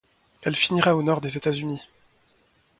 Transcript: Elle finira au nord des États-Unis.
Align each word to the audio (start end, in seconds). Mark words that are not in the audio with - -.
Elle 0.41 0.55
finira 0.55 0.95
au 0.95 1.03
nord 1.03 1.21
des 1.21 1.37
États-Unis. 1.37 1.83